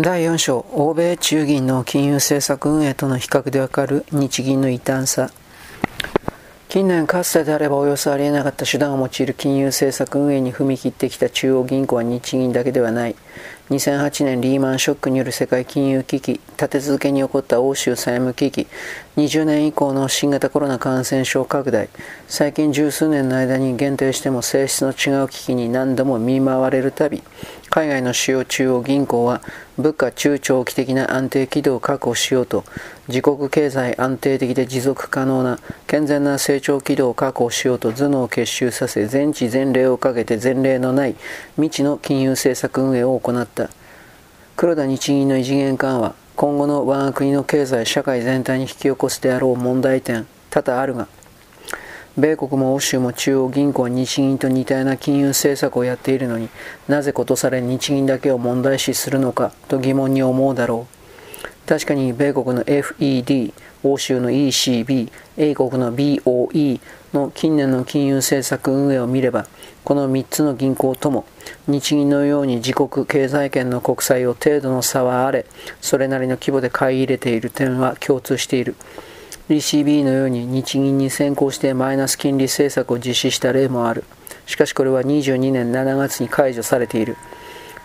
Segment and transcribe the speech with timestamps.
[0.00, 5.32] 第4章欧米中銀の金融政策運営との比較でわかる日銀の異端さ。
[6.68, 13.16] 近年かつてであればおよそありえなかった手段を用いる金融政策運営に踏み切ってきた中央銀行は日銀だけではない。
[13.70, 18.66] 2008年リーマンショックによる世界金融危機立て続けに起こった欧州債務危機
[19.16, 21.88] 20年以降の新型コロナ感染症拡大。
[22.28, 27.22] 最近十数年の間に限定しても性質の違う危機に何度も見舞われるたび
[27.70, 29.42] 海外の主要中央銀行は
[29.76, 32.64] 物価中長期的な安定軌道を確保しようと
[33.08, 41.16] 自国経済安定的で持続可能な健全な成長軌道を確保しようと頭脳を結集させ全知全霊をかけて前例のない
[41.56, 43.70] 未知の金融政策運営を行った。
[44.56, 51.06] 黒田日銀の異次元緩和今後の我が国の経済社会全体に引き起こすであろう問題点多々あるが
[52.16, 56.48] 米国も欧州も中央銀行は日銀と似たような金融政策をやっているのに
[56.88, 61.68] なぜことされ日銀だけを問題視するのかと疑問に思うだろう。
[61.68, 66.80] 確かに米国の FED 欧州の ECB 英国の BOE
[67.12, 69.46] の近年の金融政策運営を見れば
[69.84, 71.24] この3つの銀行とも
[71.66, 75.46] 日銀のように自国経済圏の国債を程度の差はあれ
[75.80, 78.74] それなりの規模で買い入れている点は共通している
[79.48, 84.04] ECB のように日銀に先行してマイナス金利政策を実施した例もある。
[84.44, 87.16] しかしこれは22年7月に解除されている。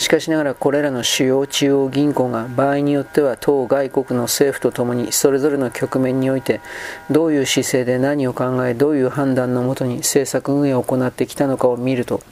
[0.00, 6.62] しかしながらこれらの主要中央銀行が場合によっては当外国の政府とともにそれぞれの局面において
[7.10, 12.22] どういう姿勢で何を考えどういう判断のもとに政策運営を行ってきたのかを見ると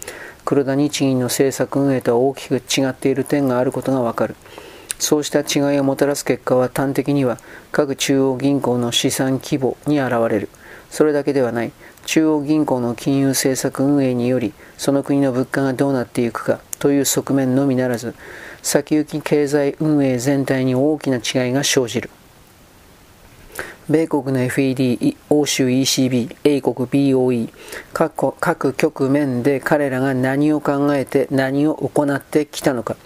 [0.47, 4.35] 黒田日銀の政策運営とは大きく違っている点があることがわかる。
[4.99, 7.39] そうした違いをもたらす結果は端的には
[7.71, 10.49] 各中央銀行の資産規模に現れる。
[10.91, 11.73] それだけではない。
[12.05, 18.15] 中央銀行の金融政策運営により、その国の物価がどうなっていくかという側面のみならず、
[18.63, 22.11] 先行き経済運営全体に大きな違いが生じる。
[23.89, 27.49] 米国の FED、欧州 ECB、英国 BOE
[27.95, 32.97] 各、各局面で彼らが何を考えて何を行ってきたのか、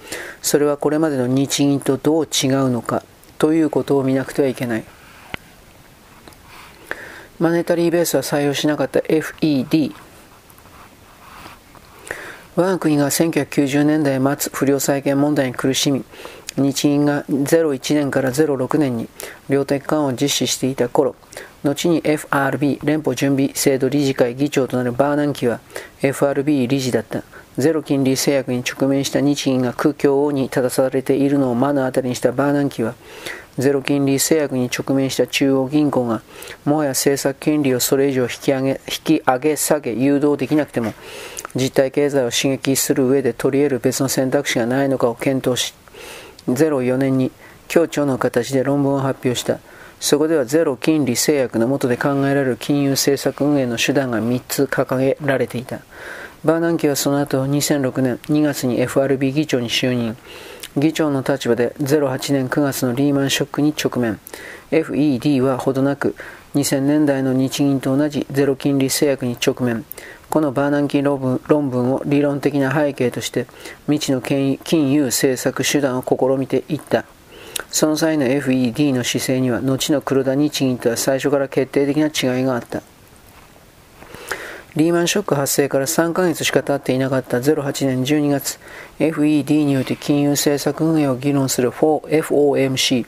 [0.42, 3.04] それはこれまでの日銀とどう違うのか
[3.38, 4.84] ということを見なくてはいけない。
[7.42, 9.92] マネタリーベースは採用しなかった FED。
[12.54, 16.04] 我が国が1990年代末不良債権問題に苦しみ、
[16.56, 19.08] 日銀が01年から06年に
[19.48, 21.16] 量的緩和を実施していた頃、
[21.64, 25.58] 後に FRB 連邦準備制度理事会議長となるバーナンキは
[26.00, 27.24] FRB 理事だった。
[27.58, 32.94] ゼロ金利制約に直面した日銀が空境に立たされているのを目の当たりにしたバーナンキは、
[33.58, 36.22] ゼロ金利制約に直面した中央銀行が、
[36.64, 40.94] もはや政策金利をそれ以上引き上げ、引き上げ下げ、誘導できなくても、
[41.54, 45.74] 実体経済を刺激する上で取り得る別の選択肢がないのかを検討し、
[46.46, 47.30] 04年に
[47.68, 49.58] 協調の形で論文を発表した。
[50.00, 55.80] そこではゼロ金利制約の下で考えられる金融政策運営の手段が3つ掲げられていた。
[56.44, 60.16] バーナンキはその後2006年2月に FRB 議長に就任。
[60.76, 64.18] 議長の立場で08年9月のリーマンショックに直面。
[64.70, 66.14] FED はほどなく
[66.54, 69.84] 2000年代の日銀と同じゼロ金利制約に直面。
[70.30, 73.46] このバーナンキ論文論文を理論的な背景として
[73.86, 74.58] 未知の金
[74.92, 77.04] 融政策手段を試みていった。
[77.70, 82.82] その際の FED の姿勢には後の黒田日銀とは最初から決定的な違いがあった。
[84.74, 88.58] リーマンショック発生から3ヶ月しか経っていなかった08年12月、
[88.98, 93.06] FED において金融政策運営を議論する FOMC、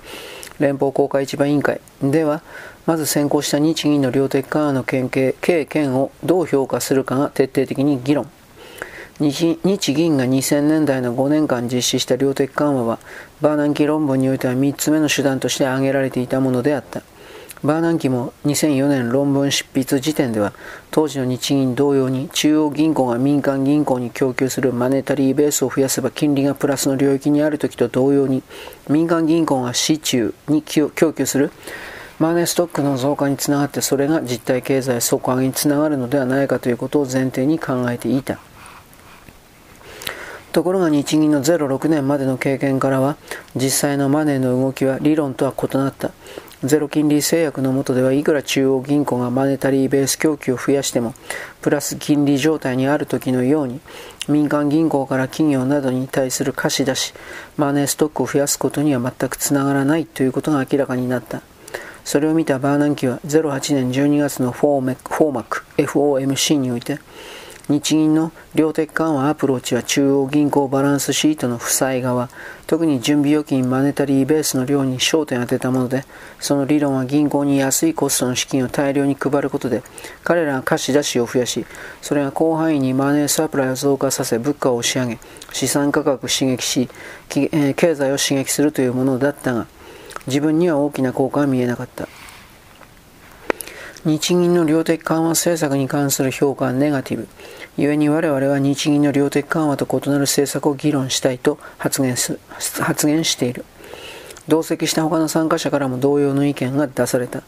[0.60, 2.42] 連邦公開市場委員会では、
[2.84, 8.30] まず先行した日銀の量的緩和の経験をどう評価するかが徹底的に議論。
[9.18, 9.56] 日
[9.94, 12.98] 銀が2000年代の5年間実施した量的緩和は、
[13.40, 17.00] バーナンキ論文においては3つ目の手段として挙げられていたものであった。
[17.64, 20.52] バーナンキも2004年論文執筆時点では
[20.90, 28.42] 当時の日銀同様に中央銀行が民間銀行に供給するマネタリーベースを増やせば金利がプラスの領域にある時と同様に
[28.90, 31.52] 民間銀行が市中に供給する
[32.18, 38.38] マネーストックの増加につながってそれが実体経済底上げにつながるのではないかということを前提に考えていた。
[40.52, 43.16] ところが日銀の06年までの経験からは
[43.56, 46.12] 実際のマネーの動きは理論とは異なった。
[46.62, 51.14] ゼロ金利制約の下ではいくら中央銀行がマネタリーベース供給を増やしても
[51.60, 53.80] プラス金利状態にある時のように
[54.28, 57.14] 民間銀行から企業などに対する貸し出し
[57.56, 61.42] マネーストックを増やすことには全くつながらないということが明らかになった。
[62.04, 66.98] それを見たバーナンキは08年12月のフォーマック FOMC において
[67.66, 72.28] 日銀の量的緩和アプローチは中央銀行バランスシートの負債側、
[72.66, 76.04] 特に準備預金マネタリーベースの量に焦点を当てたもので、
[76.40, 79.82] その理論は銀行に安いコストの資金を大量に配ることで、
[80.24, 81.64] 彼らが貸し出しを増やし、
[82.02, 85.18] それが広範囲にマネーサプライを増加させ、物価を押し上げ、
[85.52, 86.90] 資産価格を刺激し、
[87.30, 89.66] 経済を刺激するというものだったが、
[90.26, 92.08] 自分には大きな効果は見えなかった。
[94.04, 97.26] 日銀の量的緩和政策に関する評価はネガティブ。
[97.76, 102.38] 故に我々は日銀の量的緩和と異なる政策を議論したいと発言す
[102.80, 103.64] 発言している。
[104.46, 107.42] 同席した他の参加者からも同様の意見が出された。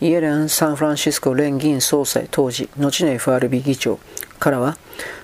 [0.00, 3.98] イエレン・サンフランシスコ連銀総裁当時、後の FRB 議長
[4.38, 4.76] からは、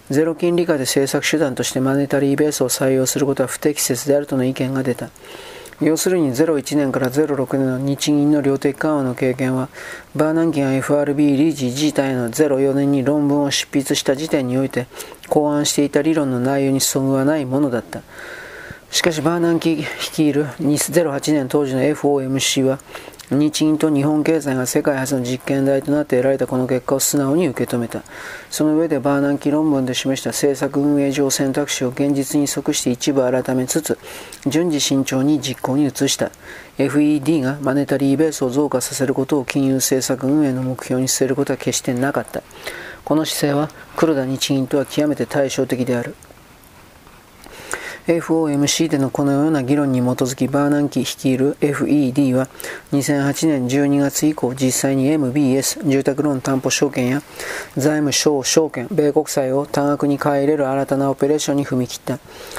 [0.09, 5.11] ゼロ金利下で政策手段としてマネタリーベースを採用することは不適切であるとの意見が出た。
[5.81, 9.71] 要するに01年から06年の日銀の量的緩和の経験は、
[10.15, 14.89] バーナンキン FRB 理事自体の04年に論文を執筆した時点において、
[15.31, 18.03] 考案していた理論の内容にそぐわないものだった。
[18.91, 22.79] しかし、バーナンキ率いる2008年当時の FOMC は、
[23.31, 28.03] 日銀と日本経済が世界初の実験台となって得られたこの結果を素直に受け止めた。
[28.51, 33.99] その上でバーナンキ論文で示した政策運営上選択肢を現実に即して一部改めつつ、
[34.47, 36.33] 順次慎重に実行に移した。
[36.77, 42.43] FED がマネタリーベースを増加させることを金融政策運営の目標に据えることは決してなかった。
[43.05, 46.17] この姿勢は黒田日銀とは極めて対照的である。
[48.07, 52.49] FOMC でのこのような議論に基づきバーナンキ率いる FED は
[52.93, 57.23] 2008年12月以降実際に MBS 住宅ローン担保証券や
[57.77, 62.19] 財務省証券米国債を多額に買い入れる新たなオペレーションに踏み切った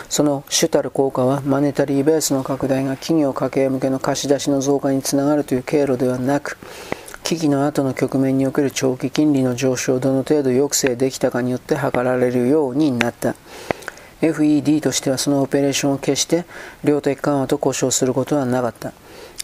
[0.09, 6.57] その主たる効果はマネタリーベースの拡大が企業家計向けの貸し出しの増加につながるという経路ではなく
[7.23, 13.35] 危機の後の局面における長期金利の上昇をどの程度抑制できたかによって図られるようになった。
[14.21, 16.45] FED としてはそのオペレーションを決して
[16.83, 18.93] 量的緩和と呼称することはなかった。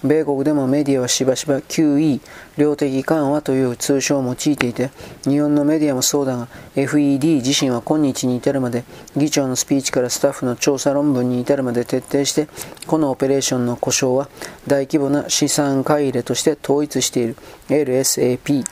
[0.03, 2.21] 米国でもメディアはしばしば QE
[2.57, 4.91] 量的緩和という通称を用いていて
[5.23, 8.83] 日本のメディアもそうだが FED 自身は今日に至るまで
[9.15, 12.47] 議長のスピーチからスタッフの調査論文に至るまで徹底して
[12.85, 14.29] このオペレーションの故障は
[14.67, 17.35] 大規模な資産買い入れとして統一している
[17.69, 18.65] LSAP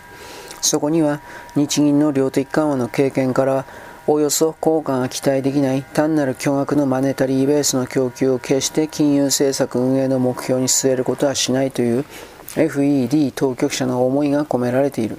[0.62, 1.22] そこには
[1.56, 3.66] 日銀の量的緩和の経験から
[4.07, 12.06] およそ効果が期待できない単なる巨額のマネタリーベースの供給を決して金融政策運営の目標に据えることはしないという
[12.50, 15.18] FED 当局者の思いが込められている。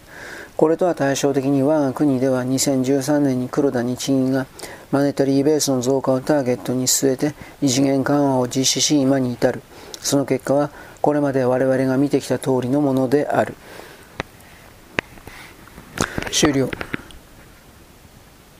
[0.57, 4.47] これとは対照的に我が国では2013年に黒田日銀が
[4.93, 9.63] マネタリーベースの増加をターゲットに据えて異次元緩和を実施し今に至る。
[10.01, 10.71] その結果は
[11.03, 13.55] これまで我々が見てきた通りのものである。
[16.31, 16.71] 終了。